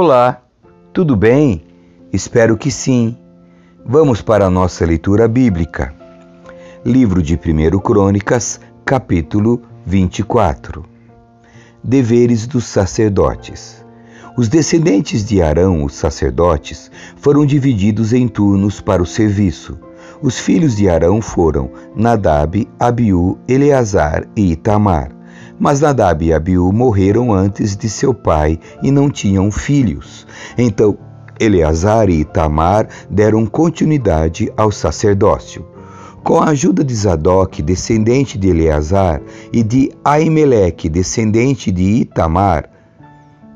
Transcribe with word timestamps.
Olá, 0.00 0.40
tudo 0.92 1.16
bem? 1.16 1.64
Espero 2.12 2.56
que 2.56 2.70
sim. 2.70 3.18
Vamos 3.84 4.22
para 4.22 4.46
a 4.46 4.50
nossa 4.50 4.86
leitura 4.86 5.26
bíblica. 5.26 5.92
Livro 6.84 7.20
de 7.20 7.34
1 7.34 7.80
Crônicas, 7.80 8.60
capítulo 8.84 9.60
24. 9.84 10.84
Deveres 11.82 12.46
dos 12.46 12.64
sacerdotes. 12.66 13.84
Os 14.36 14.48
descendentes 14.48 15.24
de 15.24 15.42
Arão, 15.42 15.82
os 15.82 15.94
sacerdotes, 15.94 16.92
foram 17.16 17.44
divididos 17.44 18.12
em 18.12 18.28
turnos 18.28 18.80
para 18.80 19.02
o 19.02 19.06
serviço. 19.06 19.80
Os 20.22 20.38
filhos 20.38 20.76
de 20.76 20.88
Arão 20.88 21.20
foram 21.20 21.72
Nadab, 21.96 22.68
Abiú, 22.78 23.36
Eleazar 23.48 24.28
e 24.36 24.52
Itamar. 24.52 25.17
Mas 25.58 25.80
Nadab 25.80 26.24
e 26.24 26.32
Abiú 26.32 26.72
morreram 26.72 27.32
antes 27.32 27.76
de 27.76 27.88
seu 27.88 28.14
pai 28.14 28.58
e 28.82 28.90
não 28.90 29.10
tinham 29.10 29.50
filhos. 29.50 30.26
Então 30.56 30.96
Eleazar 31.40 32.08
e 32.08 32.20
Itamar 32.20 32.88
deram 33.08 33.46
continuidade 33.46 34.52
ao 34.56 34.72
sacerdócio. 34.72 35.64
Com 36.24 36.40
a 36.40 36.48
ajuda 36.50 36.84
de 36.84 36.94
Zadok, 36.94 37.62
descendente 37.62 38.36
de 38.36 38.48
Eleazar, 38.48 39.22
e 39.52 39.62
de 39.62 39.90
Aimeleque, 40.04 40.88
descendente 40.88 41.70
de 41.70 41.82
Itamar, 41.82 42.68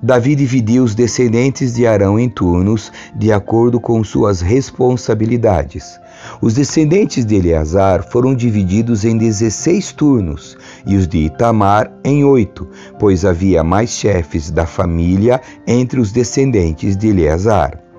Davi 0.02 0.34
dividiu 0.34 0.82
os 0.82 0.96
descendentes 0.96 1.74
de 1.74 1.86
Arão 1.86 2.18
em 2.18 2.28
turnos, 2.28 2.90
de 3.14 3.30
acordo 3.30 3.78
com 3.78 4.02
suas 4.02 4.40
responsabilidades. 4.40 6.00
Os 6.40 6.54
descendentes 6.54 7.24
de 7.24 7.36
Eleazar 7.36 8.02
foram 8.02 8.34
divididos 8.34 9.04
em 9.04 9.16
16 9.16 9.92
turnos 9.92 10.58
e 10.84 10.96
os 10.96 11.06
de 11.06 11.18
Itamar 11.18 11.92
em 12.04 12.24
oito, 12.24 12.68
pois 12.98 13.24
havia 13.24 13.62
mais 13.62 13.90
chefes 13.90 14.50
da 14.50 14.66
família 14.66 15.40
entre 15.68 16.00
os 16.00 16.10
descendentes 16.10 16.96
de 16.96 17.06
Eleazar. 17.06 17.91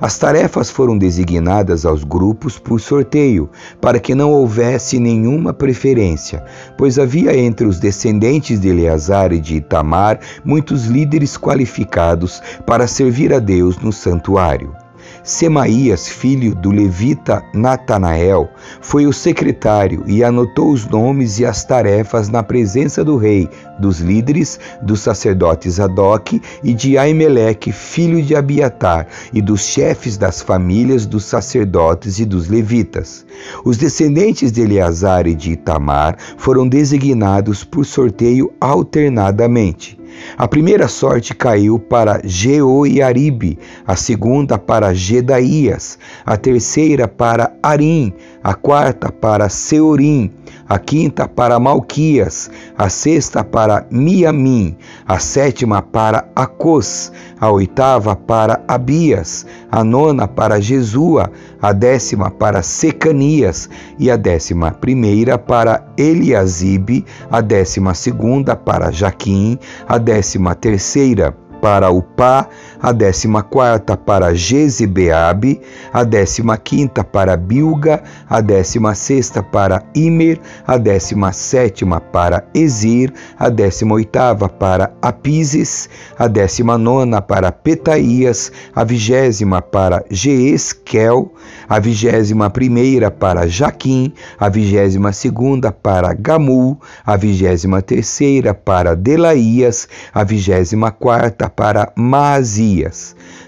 As 0.00 0.18
tarefas 0.18 0.70
foram 0.70 0.96
designadas 0.96 1.84
aos 1.84 2.04
grupos 2.04 2.58
por 2.58 2.80
sorteio, 2.80 3.50
para 3.80 4.00
que 4.00 4.14
não 4.14 4.32
houvesse 4.32 4.98
nenhuma 4.98 5.52
preferência, 5.52 6.44
pois 6.76 6.98
havia 6.98 7.36
entre 7.36 7.66
os 7.66 7.78
descendentes 7.78 8.60
de 8.60 8.68
Eleazar 8.68 9.32
e 9.32 9.40
de 9.40 9.56
Itamar 9.56 10.20
muitos 10.44 10.86
líderes 10.86 11.36
qualificados 11.36 12.42
para 12.66 12.86
servir 12.86 13.32
a 13.32 13.38
Deus 13.38 13.78
no 13.78 13.92
santuário. 13.92 14.79
Semaías, 15.22 16.08
filho 16.08 16.54
do 16.54 16.70
levita 16.70 17.42
Natanael, 17.52 18.48
foi 18.80 19.06
o 19.06 19.12
secretário 19.12 20.04
e 20.06 20.24
anotou 20.24 20.72
os 20.72 20.86
nomes 20.86 21.38
e 21.38 21.44
as 21.44 21.64
tarefas 21.64 22.28
na 22.28 22.42
presença 22.42 23.04
do 23.04 23.16
rei, 23.16 23.48
dos 23.78 24.00
líderes, 24.00 24.58
dos 24.82 25.00
sacerdotes 25.00 25.78
Adoc 25.78 26.40
e 26.62 26.72
de 26.74 26.96
Aimeleque, 26.96 27.72
filho 27.72 28.22
de 28.22 28.34
Abiatar, 28.34 29.06
e 29.32 29.42
dos 29.42 29.62
chefes 29.62 30.16
das 30.16 30.40
famílias 30.40 31.06
dos 31.06 31.24
sacerdotes 31.24 32.18
e 32.18 32.24
dos 32.24 32.48
levitas. 32.48 33.26
Os 33.64 33.76
descendentes 33.76 34.50
de 34.50 34.62
Eleazar 34.62 35.26
e 35.26 35.34
de 35.34 35.52
Itamar 35.52 36.16
foram 36.36 36.68
designados 36.68 37.64
por 37.64 37.84
sorteio 37.84 38.52
alternadamente. 38.60 39.99
A 40.36 40.48
primeira 40.48 40.88
sorte 40.88 41.34
caiu 41.34 41.78
para 41.78 42.20
Jeoiaribe, 42.24 43.58
a 43.86 43.96
segunda 43.96 44.58
para 44.58 44.94
Gedaías, 44.94 45.98
a 46.24 46.36
terceira 46.36 47.06
para 47.08 47.52
Arim, 47.62 48.12
a 48.42 48.54
quarta 48.54 49.10
para 49.12 49.48
Seorim, 49.48 50.30
a 50.70 50.78
quinta 50.78 51.26
para 51.26 51.58
Malquias, 51.58 52.48
a 52.78 52.88
sexta 52.88 53.42
para 53.42 53.84
Miamim, 53.90 54.76
a 55.04 55.18
sétima 55.18 55.82
para 55.82 56.28
Acos, 56.36 57.10
a 57.40 57.50
oitava 57.50 58.14
para 58.14 58.62
Abias, 58.68 59.44
a 59.68 59.82
nona 59.82 60.28
para 60.28 60.60
Jesua, 60.60 61.32
a 61.60 61.72
décima 61.72 62.30
para 62.30 62.62
Secanias 62.62 63.68
e 63.98 64.12
a 64.12 64.16
décima 64.16 64.70
primeira 64.70 65.36
para 65.36 65.84
Eliasibe, 65.98 67.04
a 67.28 67.40
décima 67.40 67.92
segunda 67.92 68.54
para 68.54 68.92
Jaquim, 68.92 69.58
a 69.88 69.98
décima 69.98 70.54
terceira 70.54 71.36
para 71.60 71.90
Upá, 71.90 72.48
a 72.82 72.92
décima 72.92 73.42
quarta 73.42 73.96
para 73.96 74.34
Jezebeabe, 74.34 75.60
a 75.92 76.04
décima 76.04 76.56
quinta 76.56 77.04
para 77.04 77.36
Bilga, 77.36 78.02
a 78.28 78.40
décima 78.40 78.94
sexta 78.94 79.42
para 79.42 79.82
Imer, 79.94 80.40
a 80.66 80.76
décima 80.76 81.32
sétima 81.32 82.00
para 82.00 82.44
Ezir, 82.54 83.12
a 83.38 83.48
décima 83.48 83.94
oitava 83.94 84.48
para 84.48 84.92
Apises, 85.02 85.88
a 86.18 86.26
décima 86.26 86.78
nona 86.78 87.20
para 87.20 87.52
Petaías, 87.52 88.50
a 88.74 88.84
vigésima 88.84 89.60
para 89.60 90.04
Jeesquel, 90.10 91.30
a 91.68 91.78
vigésima 91.78 92.48
primeira 92.50 93.10
para 93.10 93.46
Jaquim, 93.46 94.12
a 94.38 94.48
vigésima 94.48 95.12
segunda 95.12 95.70
para 95.70 96.14
Gamul, 96.14 96.78
a 97.04 97.16
vigésima 97.16 97.82
terceira 97.82 98.54
para 98.54 98.94
Delaías, 98.96 99.88
a 100.14 100.24
vigésima 100.24 100.90
quarta 100.90 101.48
para 101.48 101.92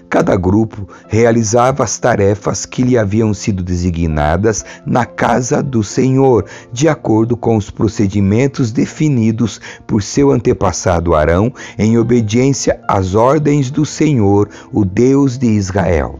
Cada 0.09 0.35
grupo 0.35 0.87
realizava 1.07 1.83
as 1.83 1.97
tarefas 1.97 2.65
que 2.65 2.83
lhe 2.83 2.97
haviam 2.97 3.33
sido 3.33 3.63
designadas 3.63 4.63
na 4.85 5.05
casa 5.05 5.63
do 5.63 5.83
Senhor, 5.83 6.45
de 6.71 6.87
acordo 6.87 7.35
com 7.35 7.57
os 7.57 7.71
procedimentos 7.71 8.71
definidos 8.71 9.59
por 9.87 10.03
seu 10.03 10.31
antepassado 10.31 11.15
Arão, 11.15 11.51
em 11.79 11.97
obediência 11.97 12.79
às 12.87 13.15
ordens 13.15 13.71
do 13.71 13.85
Senhor, 13.85 14.49
o 14.71 14.85
Deus 14.85 15.37
de 15.37 15.47
Israel. 15.47 16.19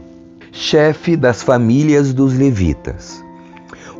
Chefe 0.50 1.16
das 1.16 1.42
famílias 1.42 2.12
dos 2.12 2.32
levitas. 2.32 3.22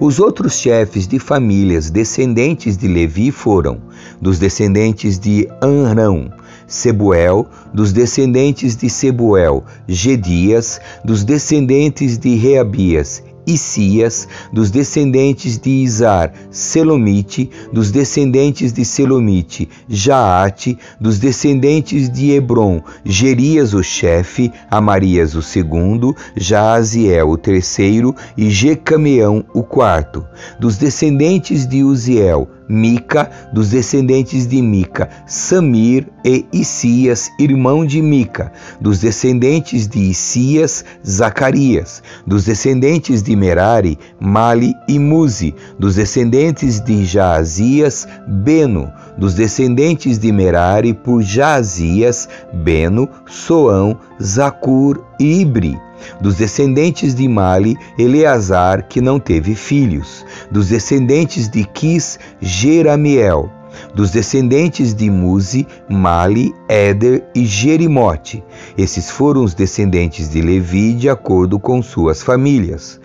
Os 0.01 0.19
outros 0.19 0.55
chefes 0.59 1.07
de 1.07 1.21
famílias 1.21 1.89
descendentes 1.89 2.77
de 2.77 2.89
Levi 2.89 3.31
foram 3.31 3.81
dos 4.21 4.41
descendentes 4.41 5.21
de 5.21 5.49
Anrão, 5.63 6.33
Sebuel, 6.67 7.47
dos 7.73 7.93
descendentes 7.93 8.77
de 8.77 8.89
Sebuel, 8.89 9.65
Gedias, 9.87 10.81
dos 11.05 11.25
descendentes 11.25 12.19
de 12.19 12.35
Reabias, 12.37 13.23
Isias, 13.47 14.27
dos 14.53 14.71
descendentes 14.71 15.59
de 15.59 15.71
Izar, 15.71 16.33
Selomite, 16.51 17.51
dos 17.73 17.91
descendentes 17.91 18.73
de 18.73 18.85
Selomite, 18.85 19.69
Jaate, 19.89 20.79
dos 20.99 21.19
descendentes 21.19 22.11
de 22.11 22.33
Hebron, 22.33 22.83
Gerias 23.05 23.75
o 23.75 23.83
chefe, 23.83 24.51
Amarias 24.71 25.35
o 25.35 25.43
segundo, 25.43 26.17
Jaaziel 26.37 27.29
o 27.29 27.37
terceiro 27.37 28.15
e 28.37 28.49
Jecameão 28.49 29.45
o 29.53 29.63
quarto, 29.63 30.25
dos 30.59 30.79
descendentes 30.79 31.67
de 31.67 31.83
Uziel, 31.83 32.49
Mica, 32.69 33.31
dos 33.53 33.71
descendentes 33.71 34.47
de 34.47 34.61
Mica, 34.63 35.09
Samir 35.27 36.09
e 36.25 36.45
Isias, 36.53 37.31
irmão 37.39 37.85
de 37.85 38.01
Mica, 38.01 38.53
dos 38.81 38.99
descendentes 38.99 39.87
de 39.87 39.99
Isias, 39.99 40.85
Zacarias, 41.07 42.03
dos 42.27 42.45
descendentes 42.45 43.23
de 43.23 43.37
Merari, 43.37 43.99
Mali 44.19 44.73
e 44.89 44.99
Muzi, 44.99 45.55
dos 45.79 45.97
descendentes 45.97 46.81
de 46.81 47.05
Jaazias, 47.05 48.09
Beno, 48.27 48.91
dos 49.17 49.35
descendentes 49.35 50.19
de 50.19 50.33
Merari 50.33 50.93
por 50.93 51.23
Jaazias, 51.23 52.29
Beno, 52.53 53.09
Soão, 53.27 53.99
Zacur 54.21 55.05
e 55.19 55.41
Ibri 55.41 55.79
dos 56.21 56.37
descendentes 56.37 57.15
de 57.15 57.29
Mali, 57.29 57.77
Eleazar, 57.99 58.87
que 58.89 59.01
não 59.01 59.19
teve 59.19 59.55
filhos. 59.55 60.25
Dos 60.51 60.69
descendentes 60.69 61.49
de 61.49 61.65
Quis, 61.65 62.19
Jeramiel. 62.41 63.51
Dos 63.93 64.13
descendentes 64.13 64.95
de 64.95 65.11
Muzi, 65.11 65.67
Mali, 65.89 66.55
Éder 66.69 67.25
e 67.35 67.45
Jerimote. 67.45 68.43
Esses 68.79 69.11
foram 69.11 69.43
os 69.43 69.53
descendentes 69.53 70.31
de 70.31 70.41
Levi 70.41 70.95
de 70.95 71.09
acordo 71.09 71.59
com 71.59 71.83
suas 71.83 72.23
famílias. 72.23 73.01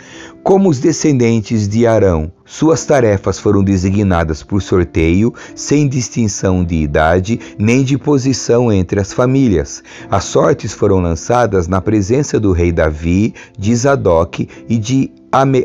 Como 0.50 0.68
os 0.68 0.80
descendentes 0.80 1.68
de 1.68 1.86
Arão, 1.86 2.32
suas 2.44 2.84
tarefas 2.84 3.38
foram 3.38 3.64
designadas 3.64 4.42
por 4.42 4.64
sorteio, 4.64 5.32
sem 5.54 5.88
distinção 5.88 6.66
de 6.66 6.74
idade 6.74 7.40
nem 7.60 7.84
de 7.84 8.00
posição 8.00 8.74
entre 8.74 9.00
as 9.00 9.14
famílias. 9.14 9.84
As 10.10 10.24
sortes 10.24 10.74
foram 10.74 11.02
lançadas 11.02 11.68
na 11.68 11.80
presença 11.80 12.40
do 12.40 12.52
rei 12.52 12.72
Davi, 12.72 13.36
de 13.60 13.76
Zadok 13.76 14.50
e 14.68 14.80
de 14.80 15.12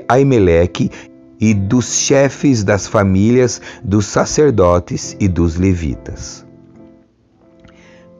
Aimeleque 0.06 0.90
e 1.40 1.54
dos 1.54 2.00
chefes 2.00 2.62
das 2.62 2.86
famílias 2.86 3.62
dos 3.82 4.04
sacerdotes 4.04 5.16
e 5.18 5.28
dos 5.28 5.56
levitas. 5.56 6.44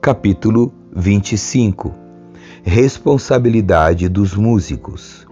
Capítulo 0.01 0.73
25 0.95 1.93
Responsabilidade 2.63 4.09
dos 4.09 4.33
músicos 4.33 5.24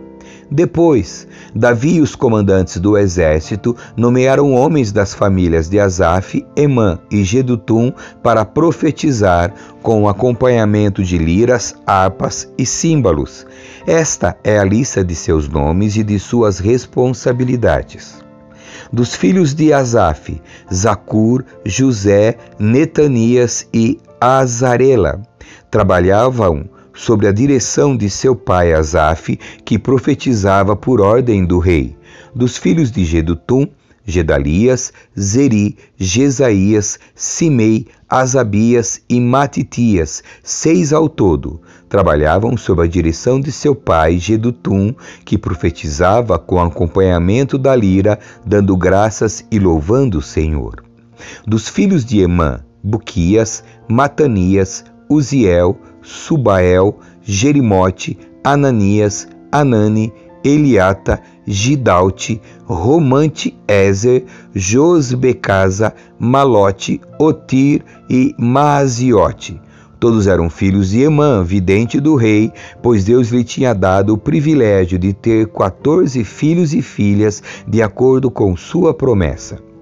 Depois, 0.49 1.27
Davi 1.53 1.95
e 1.95 2.01
os 2.01 2.15
comandantes 2.15 2.77
do 2.77 2.97
exército 2.97 3.75
nomearam 3.95 4.53
homens 4.53 4.91
das 4.91 5.13
famílias 5.13 5.69
de 5.69 5.79
Asaf, 5.79 6.45
Emã 6.55 6.99
e 7.09 7.23
Gedutum 7.23 7.91
para 8.21 8.45
profetizar 8.45 9.53
com 9.81 10.03
o 10.03 10.07
acompanhamento 10.07 11.03
de 11.03 11.17
liras, 11.17 11.75
harpas 11.85 12.51
e 12.57 12.65
símbolos. 12.65 13.45
Esta 13.85 14.37
é 14.43 14.57
a 14.57 14.63
lista 14.63 15.03
de 15.03 15.15
seus 15.15 15.47
nomes 15.47 15.95
e 15.95 16.03
de 16.03 16.19
suas 16.19 16.59
responsabilidades. 16.59 18.23
Dos 18.91 19.15
filhos 19.15 19.55
de 19.55 19.73
Asaf, 19.73 20.39
Zacur, 20.71 21.43
José, 21.65 22.37
Netanias 22.59 23.67
e 23.73 23.99
Azarela 24.21 25.21
trabalhavam 25.71 26.69
sob 26.93 27.27
a 27.27 27.31
direção 27.31 27.95
de 27.97 28.09
seu 28.09 28.35
pai 28.35 28.73
Asaf, 28.73 29.37
que 29.65 29.79
profetizava 29.79 30.75
por 30.75 31.01
ordem 31.01 31.45
do 31.45 31.59
rei. 31.59 31.95
Dos 32.35 32.57
filhos 32.57 32.91
de 32.91 33.03
Gedutum, 33.03 33.67
Gedalias, 34.05 34.91
Zeri, 35.17 35.77
Jesaías, 35.97 36.99
Simei, 37.15 37.87
Asabias 38.09 39.01
e 39.09 39.19
Matitias, 39.19 40.23
seis 40.43 40.93
ao 40.93 41.07
todo, 41.09 41.61
trabalhavam 41.89 42.57
sob 42.57 42.83
a 42.83 42.87
direção 42.87 43.39
de 43.39 43.51
seu 43.51 43.73
pai 43.73 44.19
Gedutum, 44.19 44.93
que 45.25 45.37
profetizava 45.37 46.37
com 46.37 46.61
acompanhamento 46.61 47.57
da 47.57 47.75
lira, 47.75 48.19
dando 48.45 48.75
graças 48.75 49.45
e 49.49 49.57
louvando 49.57 50.19
o 50.19 50.21
Senhor. 50.21 50.83
Dos 51.47 51.69
filhos 51.69 52.03
de 52.03 52.19
Emã, 52.19 52.59
Buquias, 52.83 53.63
Matanias, 53.87 54.83
Uziel, 55.09 55.77
Subael, 56.01 56.99
Jerimote, 57.21 58.17
Ananias, 58.43 59.27
Anani, 59.51 60.11
Eliata, 60.43 61.21
Gidalte, 61.45 62.41
Romante 62.65 63.57
Ezer, 63.67 64.25
Josbecasa, 64.53 65.93
Malote, 66.19 66.99
Otir 67.19 67.83
e 68.09 68.35
Maaziote. 68.37 69.61
Todos 69.99 70.27
eram 70.27 70.49
filhos 70.49 70.89
de 70.89 71.01
Emã, 71.01 71.43
vidente 71.43 71.97
do 71.97 72.15
rei, 72.15 72.51
pois 72.81 73.05
Deus 73.05 73.29
lhe 73.29 73.41
tinha 73.41 73.73
dado 73.73 74.13
o 74.13 74.17
privilégio 74.17 74.99
de 74.99 75.13
ter 75.13 75.47
14 75.47 76.25
filhos 76.25 76.73
e 76.73 76.81
filhas, 76.81 77.41
de 77.65 77.81
acordo 77.81 78.29
com 78.29 78.57
sua 78.57 78.93
promessa. 78.93 79.72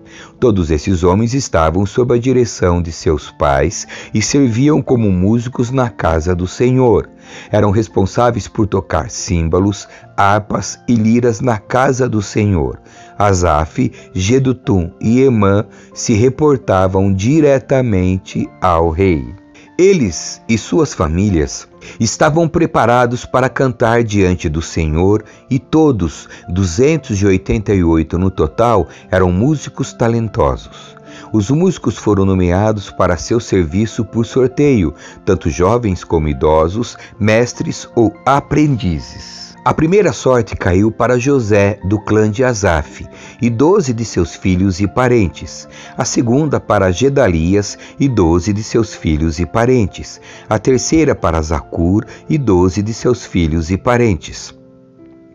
Todos 0.42 0.72
esses 0.72 1.04
homens 1.04 1.36
estavam 1.36 1.86
sob 1.86 2.16
a 2.16 2.18
direção 2.18 2.82
de 2.82 2.92
seus 2.92 3.30
pais 3.30 3.88
e 4.12 4.24
serviam 4.24 4.82
como 4.82 5.12
músicos 5.12 5.70
na 5.70 5.88
casa 5.88 6.34
do 6.34 6.48
Senhor. 6.48 7.08
Eram 7.52 7.70
responsáveis 7.70 8.48
por 8.48 8.66
tocar 8.66 9.12
símbolos, 9.12 9.88
harpas 10.18 10.80
e 10.88 10.96
liras 10.96 11.42
na 11.42 11.60
casa 11.60 12.10
do 12.10 12.24
Senhor. 12.24 12.82
Asaf, 13.20 13.92
Gedutum 14.16 14.90
e 15.00 15.22
Emã 15.22 15.64
se 15.94 16.14
reportavam 16.14 17.14
diretamente 17.14 18.50
ao 18.60 18.90
rei. 18.90 19.41
Eles 19.78 20.42
e 20.48 20.58
suas 20.58 20.94
famílias 20.94 21.68
estavam 22.00 22.48
preparados 22.48 23.26
para 23.26 23.50
cantar 23.50 24.04
diante 24.04 24.48
do 24.48 24.62
Senhor 24.62 25.24
e 25.50 25.58
todos, 25.58 26.30
288 26.50 28.18
no 28.18 28.30
total, 28.30 28.88
eram 29.10 29.32
músicos 29.32 29.94
talentosos. 29.94 30.96
Os 31.34 31.50
músicos 31.50 31.98
foram 31.98 32.26
nomeados 32.26 32.92
para 32.92 33.18
seu 33.18 33.40
serviço 33.40 34.04
por 34.06 34.26
sorteio, 34.26 34.94
tanto 35.26 35.50
jovens 35.50 36.04
como 36.04 36.28
idosos, 36.28 36.98
mestres 37.20 37.88
ou 37.96 38.14
aprendizes. 38.26 39.41
A 39.64 39.76
primeira 39.76 40.12
sorte 40.12 40.56
caiu 40.56 40.92
para 40.92 41.20
José, 41.20 41.80
do 41.84 42.00
clã 42.00 42.32
de 42.32 42.44
Asaf, 42.44 43.08
e 43.40 43.48
doze 43.48 43.94
de 43.94 44.04
seus 44.04 44.34
filhos 44.34 44.80
e 44.80 44.88
parentes. 44.88 45.68
A 45.96 46.04
segunda 46.04 46.60
para 46.60 46.92
Gedalias, 46.92 47.78
e 48.00 48.10
doze 48.10 48.54
de 48.54 48.64
seus 48.64 48.96
filhos 48.96 49.38
e 49.40 49.46
parentes. 49.46 50.20
A 50.50 50.58
terceira 50.58 51.14
para 51.14 51.40
Zacur, 51.44 52.08
e 52.28 52.40
doze 52.40 52.82
de 52.82 52.92
seus 52.92 53.24
filhos 53.24 53.70
e 53.70 53.78
parentes 53.78 54.60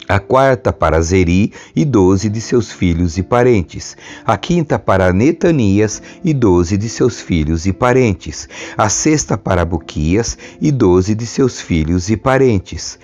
a 0.09 0.21
quarta 0.21 0.73
para 0.73 1.01
Zeri 1.01 1.53
e 1.75 1.85
doze 1.85 2.29
de 2.29 2.41
seus 2.41 2.71
filhos 2.71 3.19
e 3.19 3.25
parentes, 3.25 3.97
a 4.25 4.37
quinta 4.37 4.79
para 4.79 5.13
Netanias 5.13 6.01
e 6.25 6.33
doze 6.33 6.77
de 6.77 6.89
seus 6.89 7.21
filhos 7.21 7.67
e 7.67 7.73
parentes, 7.73 8.49
a 8.77 8.89
sexta 8.89 9.37
para 9.37 9.65
Buquias 9.65 10.39
e 10.61 10.71
doze 10.71 11.13
de 11.13 11.27
seus 11.27 11.61
filhos 11.61 12.09
e 12.09 12.17
parentes, 12.17 12.99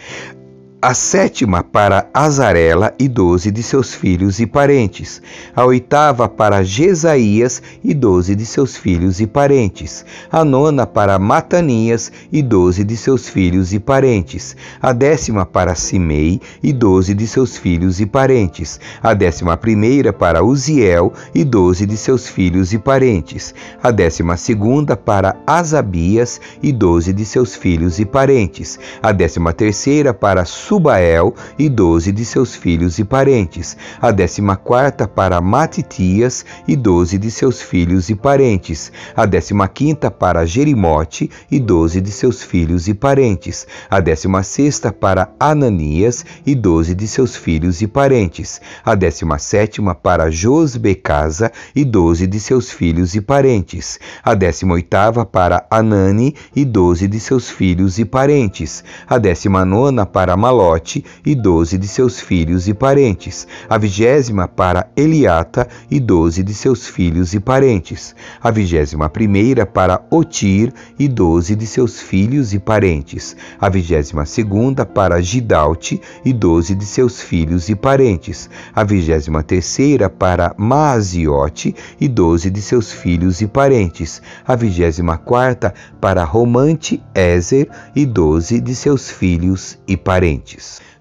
a 0.85 0.95
sétima 0.95 1.63
para 1.63 2.09
Azarela 2.13 2.93
e 2.99 3.07
doze 3.07 3.53
de 3.53 3.63
seus 3.63 3.95
filhos 3.95 4.41
e 4.41 4.47
parentes, 4.49 5.23
a 5.55 5.65
oitava 5.65 6.29
para 6.29 6.65
Jesaías 6.65 7.63
e 7.85 7.95
doze 7.95 8.35
de 8.35 8.45
seus 8.45 8.77
filhos 8.77 9.21
e 9.21 9.27
parentes, 9.29 10.05
a 10.29 10.45
nona 10.45 10.85
para 10.85 11.21
Matanias 11.21 12.11
e 12.33 12.43
doze 12.43 12.83
de 12.83 12.97
seus 12.97 13.29
filhos 13.29 13.73
e 13.73 13.79
parentes, 13.79 14.57
a 14.83 14.93
décima 14.93 15.47
para 15.47 15.77
Simei 15.77 16.41
e 16.61 16.73
doze 16.73 17.15
de 17.15 17.29
seus 17.29 17.57
filhos 17.57 18.01
e 18.01 18.07
parentes, 18.07 18.81
a 19.01 19.15
décima 19.15 19.57
primeira 19.57 20.13
para 20.13 20.43
Uziel 20.43 21.13
e 21.33 21.45
doze 21.45 21.87
de 21.87 21.97
seus 21.97 22.27
filhos 22.27 22.73
e 22.73 22.79
parentes, 22.81 23.55
a 23.81 23.93
décima 23.93 24.37
segunda 24.37 24.97
para 24.97 25.37
Asabias 25.47 26.41
e 26.61 26.73
doze 26.73 27.13
de 27.13 27.25
seus 27.25 27.55
filhos 27.55 28.01
e 28.01 28.05
parentes, 28.05 28.81
a 29.01 29.13
décima 29.13 29.53
terceira 29.53 30.13
para 30.13 30.45
Subael 30.73 31.35
e 31.59 31.69
doze 31.69 32.11
de 32.11 32.25
seus 32.25 32.55
filhos 32.55 32.99
e 32.99 33.05
parentes, 33.05 33.77
a 34.01 34.11
décima 34.11 34.57
quarta 34.57 35.07
para 35.07 35.39
Matitias 35.39 36.47
e 36.67 36.75
doze 36.75 37.19
de 37.19 37.31
seus 37.31 37.61
filhos 37.61 38.09
e 38.09 38.15
parentes, 38.15 38.91
a 39.15 39.27
décima 39.27 39.69
quinta 39.69 40.11
para 40.11 40.47
Jerimote 40.47 41.31
e 41.51 41.61
doze 41.61 42.01
de 42.01 42.11
seus 42.11 42.43
filhos 42.43 42.89
e 42.89 42.95
parentes, 42.95 43.67
a 43.91 44.01
décima 44.01 44.43
sexta 44.43 44.91
para 44.91 45.29
Ananias 45.39 46.25
e 46.47 46.55
doze 46.55 46.95
de 46.95 47.07
seus 47.07 47.37
filhos 47.37 47.83
e 47.83 47.87
parentes, 47.87 48.59
a 48.83 48.95
décima 48.95 49.39
sétima 49.39 49.95
para 49.95 50.31
Josbecasa 50.31 51.53
e 51.77 51.85
doze 51.85 52.27
de 52.27 52.41
seus 52.41 52.71
filhos 52.71 53.15
e 53.15 53.21
parentes, 53.21 54.01
a 54.25 54.33
décima 54.33 54.73
oitava 54.73 55.27
para 55.27 55.67
Anani 55.71 56.35
e 56.57 56.65
doze 56.65 57.07
de 57.07 57.21
seus 57.21 57.51
filhos 57.51 57.99
e 57.99 58.07
parentes, 58.07 58.83
a 59.07 59.19
décima 59.19 59.67
nona 59.67 60.07
para 60.07 60.35
Maló 60.35 60.62
Malote 60.63 61.05
e 61.27 61.35
doze 61.35 61.77
de 61.77 61.89
seus 61.89 62.21
filhos 62.21 62.69
e 62.69 62.75
parentes, 62.75 63.49
a 63.69 63.77
vigésima 63.77 64.47
para 64.47 64.89
Eliata 64.97 65.67
e 65.91 65.99
doze 65.99 66.45
de 66.45 66.55
seus 66.55 66.87
filhos 66.87 67.35
e 67.35 67.41
parentes, 67.41 68.15
a 68.41 68.49
vigésima 68.49 69.11
primeira 69.11 69.67
para 69.67 70.01
Otir 70.09 70.73
e 70.97 71.09
doze 71.09 71.57
de 71.57 71.67
seus 71.67 72.01
filhos 72.01 72.55
e 72.55 72.61
parentes, 72.61 73.37
a 73.61 73.69
vigésima 73.69 74.25
segunda 74.25 74.87
para 74.87 75.21
Gidalte 75.21 76.01
e 76.25 76.33
doze 76.33 76.77
de 76.77 76.87
seus 76.87 77.21
filhos 77.21 77.69
e 77.69 77.75
parentes, 77.75 78.49
a 78.73 78.85
vigésima 78.85 79.43
terceira 79.43 80.09
para 80.09 80.55
Maaziote 80.57 81.75
e 82.01 82.07
doze 82.07 82.51
de 82.51 82.63
seus 82.63 82.93
filhos 82.93 83.41
e 83.41 83.49
parentes, 83.49 84.23
a 84.47 84.55
vigésima 84.55 85.19
quarta 85.19 85.75
para 86.01 86.23
Romante 86.23 87.03
Ezer 87.13 87.69
e 87.97 88.07
doze 88.07 88.61
de 88.61 88.77
seus 88.77 89.11
filhos 89.11 89.77
e 89.89 89.97
parentes. 89.97 90.52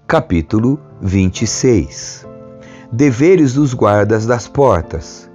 Capítulo 0.06 0.78
26 1.00 2.26
Deveres 2.92 3.54
dos 3.54 3.74
guardas 3.74 4.26
das 4.26 4.46
portas. 4.46 5.30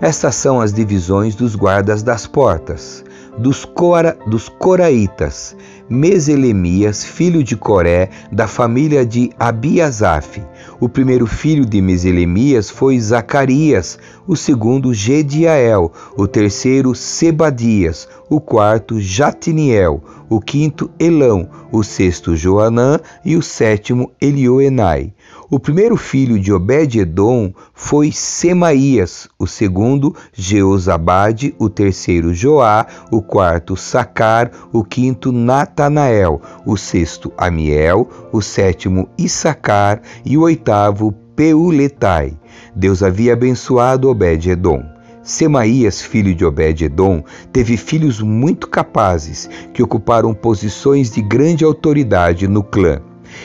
Estas 0.00 0.34
são 0.34 0.60
as 0.60 0.72
divisões 0.72 1.34
dos 1.34 1.54
guardas 1.54 2.02
das 2.02 2.26
portas. 2.26 3.04
Dos, 3.38 3.64
Cora, 3.64 4.16
dos 4.26 4.48
Coraitas, 4.48 5.56
Meselemias, 5.88 7.04
filho 7.04 7.42
de 7.42 7.56
Coré, 7.56 8.10
da 8.30 8.46
família 8.46 9.06
de 9.06 9.30
Abiasaf. 9.38 10.42
O 10.78 10.88
primeiro 10.88 11.26
filho 11.26 11.64
de 11.64 11.80
Meselemias 11.80 12.68
foi 12.68 13.00
Zacarias, 13.00 13.98
o 14.26 14.36
segundo 14.36 14.92
Gediael, 14.92 15.90
o 16.16 16.26
terceiro 16.28 16.94
Sebadias, 16.94 18.06
o 18.28 18.40
quarto 18.40 19.00
Jatiniel, 19.00 20.02
o 20.28 20.40
quinto 20.40 20.90
Elão, 20.98 21.48
o 21.70 21.82
sexto 21.82 22.36
Joanã 22.36 22.98
e 23.24 23.36
o 23.36 23.42
sétimo 23.42 24.12
Elioenai. 24.20 25.12
O 25.50 25.60
primeiro 25.60 25.96
filho 25.96 26.38
de 26.38 26.52
Obed-edom 26.52 27.52
foi 27.74 28.10
Semaías, 28.10 29.28
o 29.38 29.46
segundo 29.46 30.16
Jeozabade, 30.32 31.54
o 31.58 31.68
terceiro 31.68 32.32
Joá, 32.32 32.86
o 33.10 33.20
quarto 33.20 33.76
Sacar, 33.76 34.50
o 34.72 34.82
quinto 34.82 35.30
Natanael, 35.30 36.40
o 36.66 36.76
sexto 36.76 37.32
Amiel, 37.36 38.08
o 38.32 38.40
sétimo 38.40 39.08
Issacar 39.18 40.00
e 40.24 40.38
o 40.38 40.42
oitavo 40.42 41.12
Peuletai. 41.36 42.38
Deus 42.74 43.02
havia 43.02 43.34
abençoado 43.34 44.08
Obed-edom. 44.08 44.82
Semaías, 45.22 46.02
filho 46.02 46.34
de 46.34 46.44
Obed-edom, 46.44 47.22
teve 47.52 47.76
filhos 47.76 48.20
muito 48.20 48.66
capazes 48.66 49.48
que 49.72 49.82
ocuparam 49.82 50.34
posições 50.34 51.10
de 51.10 51.22
grande 51.22 51.64
autoridade 51.64 52.48
no 52.48 52.62
clã. 52.62 53.00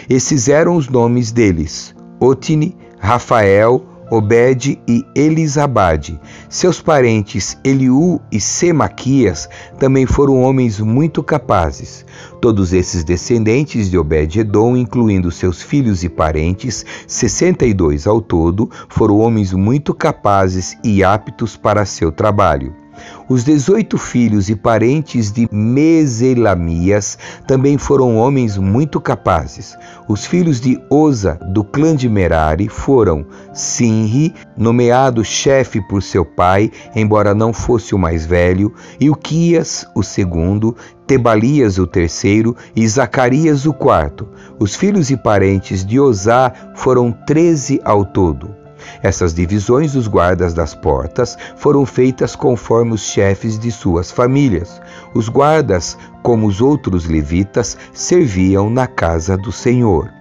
Esses 0.10 0.48
eram 0.48 0.75
os 0.75 0.88
nomes 0.89 1.32
deles: 1.32 1.96
Otini, 2.20 2.75
Rafael, 3.00 3.86
Obed 4.10 4.79
e 4.88 5.06
Elisabade. 5.13 6.17
Seus 6.48 6.82
parentes 6.82 7.58
Eliú 7.62 8.22
e 8.32 8.39
Semaquias 8.39 9.50
também 9.77 10.06
foram 10.06 10.41
homens 10.41 10.79
muito 10.79 11.22
capazes. 11.22 12.06
Todos 12.41 12.72
esses 12.72 13.03
descendentes 13.03 13.89
de 13.89 13.98
Obed-edom, 13.98 14.77
incluindo 14.77 15.29
seus 15.29 15.62
filhos 15.62 16.06
e 16.06 16.10
parentes, 16.10 16.86
62 17.06 18.08
ao 18.08 18.22
todo, 18.22 18.70
foram 18.88 19.20
homens 19.20 19.51
muito 19.51 19.94
capazes 19.94 20.77
e 20.84 21.03
aptos 21.03 21.58
para 21.58 21.86
seu 21.86 22.10
trabalho. 22.10 22.87
Os 23.30 23.44
dezoito 23.44 23.98
filhos 23.98 24.50
e 24.50 24.56
parentes 24.56 25.32
de 25.32 25.48
Meselamias 25.51 27.18
também 27.46 27.77
foram 27.77 28.16
homens 28.16 28.58
muito 28.58 29.01
capazes. 29.01 29.75
Os 30.08 30.25
filhos 30.25 30.62
de 30.62 30.82
Oza, 30.89 31.38
do 31.51 31.63
clã 31.63 31.96
de 31.96 32.08
Merari, 32.08 32.70
foram 32.70 33.25
Sinri, 33.54 34.34
nomeado 34.56 35.24
chefe 35.24 35.82
por 35.88 36.01
seu 36.01 36.24
pai, 36.24 36.72
embora 36.96 37.36
não 37.36 37.51
fosse 37.51 37.94
o 37.94 38.00
mais 38.00 38.25
velho, 38.25 38.74
Ilquias, 39.00 39.86
o 39.94 40.01
segundo, 40.01 40.75
Tebalias, 41.06 41.77
o 41.77 41.88
terceiro, 41.88 42.56
e 42.75 42.88
Zacarias, 42.88 43.66
o 43.66 43.74
quarto. 43.74 44.27
Os 44.60 44.75
filhos 44.75 45.10
e 45.10 45.18
parentes 45.18 45.86
de 45.86 46.00
Ozá 46.00 46.51
foram 46.75 47.12
treze 47.12 47.80
ao 47.84 48.04
todo. 48.04 48.57
Essas 49.01 49.34
divisões 49.34 49.93
dos 49.93 50.07
guardas 50.07 50.53
das 50.53 50.74
portas 50.74 51.38
foram 51.55 51.86
feitas 51.86 52.36
conforme 52.36 52.93
os 52.93 53.01
chefes 53.01 53.57
de 53.57 53.72
suas 53.72 54.12
famílias. 54.12 54.81
Os 55.13 55.29
guardas, 55.29 55.98
como 56.22 56.48
os 56.48 56.62
outros 56.62 57.05
levitas, 57.05 57.77
serviam 57.93 58.69
na 58.69 58.88
casa 58.88 59.38
do 59.38 59.51
Senhor 59.51 60.17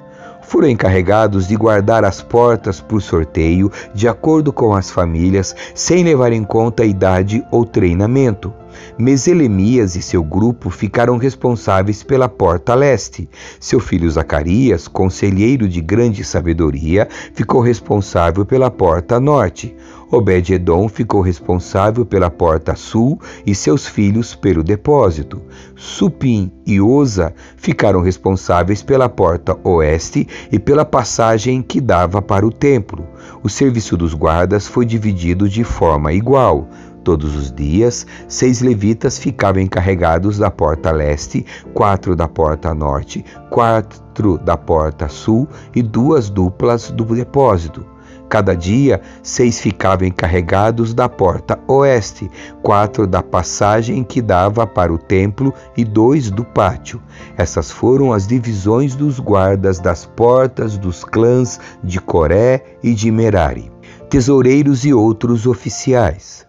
foram 0.46 0.68
encarregados 0.68 1.48
de 1.48 1.56
guardar 1.56 2.04
as 2.04 2.22
portas 2.22 2.80
por 2.80 3.02
sorteio 3.02 3.70
de 3.92 4.06
acordo 4.06 4.52
com 4.52 4.74
as 4.74 4.90
famílias, 4.90 5.54
sem 5.74 6.04
levar 6.04 6.32
em 6.32 6.44
conta 6.44 6.84
a 6.84 6.86
idade 6.86 7.44
ou 7.50 7.64
treinamento. 7.66 8.54
Meselemias 8.98 9.96
e 9.96 10.02
seu 10.02 10.22
grupo 10.22 10.70
ficaram 10.70 11.16
responsáveis 11.16 12.02
pela 12.02 12.28
porta 12.28 12.74
leste. 12.74 13.28
Seu 13.60 13.80
filho 13.80 14.10
Zacarias, 14.10 14.88
conselheiro 14.88 15.68
de 15.68 15.80
grande 15.80 16.24
sabedoria, 16.24 17.08
ficou 17.34 17.60
responsável 17.60 18.44
pela 18.44 18.70
porta 18.70 19.20
norte. 19.20 19.74
Obed-Edom 20.10 20.88
ficou 20.88 21.20
responsável 21.20 22.06
pela 22.06 22.30
porta 22.30 22.76
sul 22.76 23.20
e 23.44 23.54
seus 23.54 23.88
filhos 23.88 24.36
pelo 24.36 24.62
depósito. 24.62 25.42
Supim 25.74 26.52
e 26.64 26.80
Oza 26.80 27.34
ficaram 27.56 28.00
responsáveis 28.00 28.82
pela 28.82 29.08
porta 29.08 29.58
oeste 29.64 30.26
e 30.52 30.60
pela 30.60 30.84
passagem 30.84 31.60
que 31.60 31.80
dava 31.80 32.22
para 32.22 32.46
o 32.46 32.52
templo. 32.52 33.04
O 33.42 33.48
serviço 33.48 33.96
dos 33.96 34.14
guardas 34.14 34.68
foi 34.68 34.86
dividido 34.86 35.48
de 35.48 35.64
forma 35.64 36.12
igual. 36.12 36.68
Todos 37.06 37.36
os 37.36 37.52
dias, 37.52 38.04
seis 38.26 38.60
levitas 38.60 39.16
ficavam 39.16 39.62
encarregados 39.62 40.38
da 40.38 40.50
porta 40.50 40.90
leste, 40.90 41.46
quatro 41.72 42.16
da 42.16 42.26
porta 42.26 42.74
norte, 42.74 43.24
quatro 43.48 44.36
da 44.38 44.56
porta 44.56 45.08
sul 45.08 45.46
e 45.72 45.84
duas 45.84 46.28
duplas 46.28 46.90
do 46.90 47.04
depósito. 47.04 47.86
Cada 48.28 48.56
dia, 48.56 49.00
seis 49.22 49.60
ficavam 49.60 50.08
encarregados 50.08 50.92
da 50.92 51.08
porta 51.08 51.56
oeste, 51.68 52.28
quatro 52.60 53.06
da 53.06 53.22
passagem 53.22 54.02
que 54.02 54.20
dava 54.20 54.66
para 54.66 54.92
o 54.92 54.98
templo 54.98 55.54
e 55.76 55.84
dois 55.84 56.28
do 56.28 56.44
pátio. 56.44 57.00
Essas 57.36 57.70
foram 57.70 58.12
as 58.12 58.26
divisões 58.26 58.96
dos 58.96 59.20
guardas 59.20 59.78
das 59.78 60.04
portas 60.04 60.76
dos 60.76 61.04
clãs 61.04 61.60
de 61.84 62.00
Coré 62.00 62.64
e 62.82 62.94
de 62.94 63.12
Merari, 63.12 63.70
tesoureiros 64.10 64.84
e 64.84 64.92
outros 64.92 65.46
oficiais. 65.46 66.45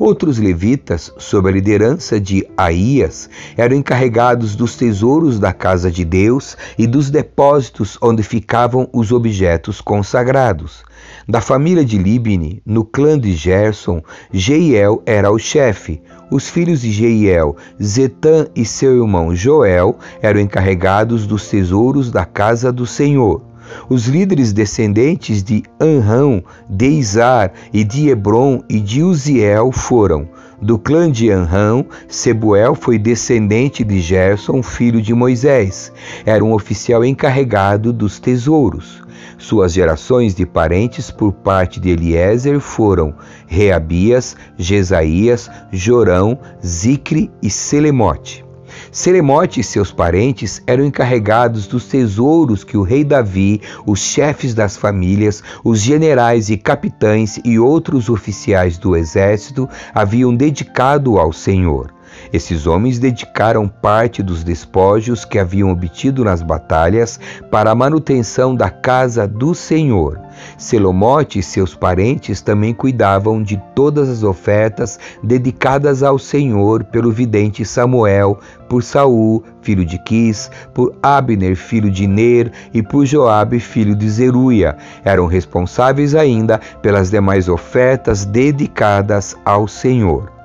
Outros 0.00 0.38
levitas, 0.38 1.12
sob 1.18 1.50
a 1.50 1.52
liderança 1.52 2.18
de 2.18 2.48
Aías, 2.56 3.28
eram 3.54 3.76
encarregados 3.76 4.56
dos 4.56 4.74
tesouros 4.74 5.38
da 5.38 5.52
casa 5.52 5.90
de 5.90 6.06
Deus 6.06 6.56
e 6.78 6.86
dos 6.86 7.10
depósitos 7.10 7.98
onde 8.00 8.22
ficavam 8.22 8.88
os 8.94 9.12
objetos 9.12 9.82
consagrados. 9.82 10.82
Da 11.28 11.42
família 11.42 11.84
de 11.84 11.98
Libni, 11.98 12.62
no 12.64 12.82
clã 12.82 13.18
de 13.18 13.34
Gerson, 13.34 14.00
Jeiel 14.32 15.02
era 15.04 15.30
o 15.30 15.38
chefe. 15.38 16.00
Os 16.30 16.48
filhos 16.48 16.80
de 16.80 16.90
Jeiel, 16.90 17.54
Zetã 17.82 18.46
e 18.56 18.64
seu 18.64 19.02
irmão 19.02 19.36
Joel, 19.36 19.98
eram 20.22 20.40
encarregados 20.40 21.26
dos 21.26 21.46
tesouros 21.46 22.10
da 22.10 22.24
casa 22.24 22.72
do 22.72 22.86
Senhor. 22.86 23.49
Os 23.88 24.06
líderes 24.06 24.52
descendentes 24.52 25.42
de 25.42 25.62
Anrão, 25.80 26.42
de 26.68 26.88
Izar 26.88 27.52
e 27.72 27.84
de 27.84 28.08
Hebron 28.08 28.62
e 28.68 28.80
de 28.80 29.02
Uziel 29.02 29.72
foram 29.72 30.28
do 30.60 30.78
clã 30.78 31.10
de 31.10 31.30
Anrão, 31.30 31.86
Sebuel 32.06 32.74
foi 32.74 32.98
descendente 32.98 33.82
de 33.82 34.00
Gerson, 34.00 34.62
filho 34.62 35.00
de 35.00 35.14
Moisés. 35.14 35.90
Era 36.26 36.44
um 36.44 36.52
oficial 36.52 37.02
encarregado 37.02 37.92
dos 37.92 38.20
tesouros. 38.20 39.02
Suas 39.38 39.72
gerações 39.72 40.34
de 40.34 40.44
parentes 40.44 41.10
por 41.10 41.32
parte 41.32 41.80
de 41.80 41.88
Eliezer 41.88 42.60
foram 42.60 43.14
Reabias, 43.46 44.36
Jesaías, 44.58 45.50
Jorão, 45.72 46.38
Zicre 46.64 47.30
e 47.42 47.48
Selemote. 47.48 48.44
Seremote 48.92 49.60
e 49.60 49.64
seus 49.64 49.92
parentes 49.92 50.62
eram 50.66 50.84
encarregados 50.84 51.66
dos 51.66 51.86
tesouros 51.86 52.64
que 52.64 52.76
o 52.76 52.82
rei 52.82 53.04
Davi, 53.04 53.60
os 53.86 54.00
chefes 54.00 54.54
das 54.54 54.76
famílias, 54.76 55.42
os 55.62 55.80
generais 55.80 56.50
e 56.50 56.56
capitães 56.56 57.38
e 57.44 57.58
outros 57.58 58.08
oficiais 58.08 58.78
do 58.78 58.96
exército 58.96 59.68
haviam 59.94 60.34
dedicado 60.34 61.18
ao 61.18 61.32
Senhor. 61.32 61.99
Esses 62.32 62.66
homens 62.66 62.98
dedicaram 62.98 63.68
parte 63.68 64.22
dos 64.22 64.44
despojos 64.44 65.24
que 65.24 65.38
haviam 65.38 65.70
obtido 65.70 66.24
nas 66.24 66.42
batalhas 66.42 67.18
para 67.50 67.70
a 67.70 67.74
manutenção 67.74 68.54
da 68.54 68.70
casa 68.70 69.26
do 69.26 69.54
Senhor. 69.54 70.18
Selomote 70.56 71.38
e 71.38 71.42
seus 71.42 71.74
parentes 71.74 72.40
também 72.40 72.72
cuidavam 72.72 73.42
de 73.42 73.60
todas 73.74 74.08
as 74.08 74.22
ofertas 74.22 74.98
dedicadas 75.22 76.02
ao 76.02 76.18
Senhor 76.18 76.84
pelo 76.84 77.10
vidente 77.10 77.64
Samuel, 77.64 78.38
por 78.68 78.82
Saul, 78.82 79.42
filho 79.60 79.84
de 79.84 79.98
Quis, 79.98 80.50
por 80.72 80.94
Abner, 81.02 81.56
filho 81.56 81.90
de 81.90 82.06
Ner, 82.06 82.52
e 82.72 82.82
por 82.82 83.04
Joabe, 83.04 83.58
filho 83.58 83.94
de 83.94 84.08
Zeruia. 84.08 84.76
Eram 85.04 85.26
responsáveis 85.26 86.14
ainda 86.14 86.60
pelas 86.80 87.10
demais 87.10 87.48
ofertas 87.48 88.24
dedicadas 88.24 89.36
ao 89.44 89.66
Senhor. 89.66 90.39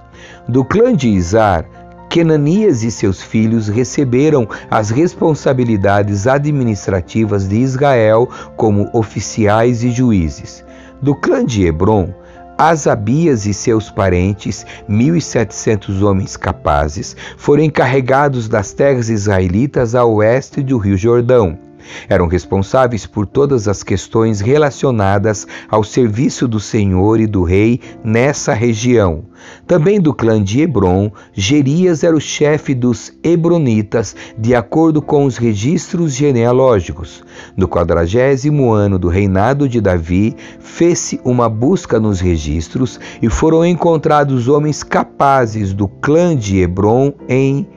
Do 0.48 0.64
clã 0.64 0.96
de 0.96 1.10
Izar, 1.10 1.66
Kenanias 2.08 2.84
e 2.84 2.92
seus 2.92 3.22
filhos 3.22 3.68
receberam 3.68 4.48
as 4.70 4.92
responsabilidades 4.92 6.28
administrativas 6.28 7.48
de 7.48 7.58
Israel 7.58 8.30
como 8.56 8.90
oficiais 8.94 9.84
e 9.84 9.90
juízes. 9.90 10.64
Do 11.02 11.16
clã 11.16 11.44
de 11.44 11.66
Hebron, 11.66 12.14
Asabias 12.58 13.46
e 13.46 13.54
seus 13.54 13.90
parentes, 13.90 14.66
1.700 14.88 16.02
homens 16.04 16.38
capazes, 16.38 17.16
foram 17.38 17.64
encarregados 17.64 18.48
das 18.48 18.72
terras 18.72 19.10
israelitas 19.10 19.96
a 19.96 20.06
oeste 20.06 20.62
do 20.62 20.78
rio 20.78 20.96
Jordão. 20.96 21.65
Eram 22.08 22.28
responsáveis 22.28 23.06
por 23.06 23.26
todas 23.26 23.68
as 23.68 23.84
questões 23.84 24.42
relacionadas 24.42 25.48
ao 25.70 25.84
serviço 25.84 26.48
do 26.48 26.60
Senhor 26.60 27.20
e 27.20 27.28
do 27.28 27.44
Rei 27.44 27.80
nessa 28.04 28.54
região. 28.54 29.26
Também 29.68 30.00
do 30.00 30.14
clã 30.14 30.42
de 30.42 30.62
Hebron, 30.62 31.12
Gerias 31.34 32.04
era 32.04 32.16
o 32.16 32.22
chefe 32.22 32.74
dos 32.74 33.14
Hebronitas, 33.24 34.16
de 34.38 34.56
acordo 34.56 35.02
com 35.02 35.26
os 35.26 35.38
registros 35.38 36.14
genealógicos. 36.14 37.24
No 37.56 37.68
quadragésimo 37.68 38.72
ano 38.72 38.98
do 38.98 39.08
reinado 39.08 39.68
de 39.68 39.82
Davi, 39.82 40.36
fez-se 40.60 41.20
uma 41.24 41.50
busca 41.50 42.00
nos 42.00 42.20
registros 42.20 43.00
e 43.22 43.30
foram 43.30 43.66
encontrados 43.66 44.48
homens 44.48 44.84
capazes 44.84 45.74
do 45.74 45.88
clã 45.88 46.36
de 46.36 46.60
Hebron 46.60 47.14
em 47.28 47.68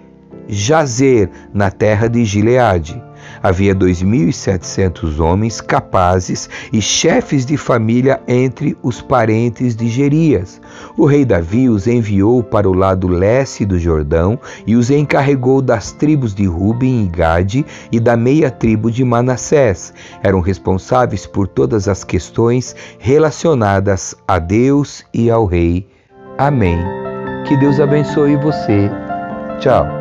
Jazer, 0.48 1.30
na 1.52 1.70
terra 1.70 2.08
de 2.08 2.24
Gileade. 2.24 3.07
Havia 3.42 3.74
2.700 3.74 5.20
homens 5.20 5.60
capazes 5.60 6.48
e 6.72 6.80
chefes 6.80 7.44
de 7.44 7.56
família 7.56 8.20
entre 8.26 8.76
os 8.82 9.00
parentes 9.00 9.74
de 9.74 9.88
Gerias. 9.88 10.60
O 10.96 11.06
rei 11.06 11.24
Davi 11.24 11.68
os 11.68 11.86
enviou 11.86 12.42
para 12.42 12.68
o 12.68 12.72
lado 12.72 13.08
leste 13.08 13.64
do 13.64 13.78
Jordão 13.78 14.38
e 14.66 14.76
os 14.76 14.90
encarregou 14.90 15.60
das 15.62 15.92
tribos 15.92 16.34
de 16.34 16.46
Ruben 16.46 17.04
e 17.04 17.08
Gade 17.08 17.66
e 17.90 18.00
da 18.00 18.16
meia 18.16 18.50
tribo 18.50 18.90
de 18.90 19.04
Manassés. 19.04 19.92
Eram 20.22 20.40
responsáveis 20.40 21.26
por 21.26 21.46
todas 21.46 21.88
as 21.88 22.04
questões 22.04 22.74
relacionadas 22.98 24.14
a 24.26 24.38
Deus 24.38 25.04
e 25.12 25.30
ao 25.30 25.44
rei. 25.44 25.88
Amém. 26.36 26.78
Que 27.46 27.56
Deus 27.56 27.80
abençoe 27.80 28.36
você. 28.36 28.90
Tchau. 29.58 29.97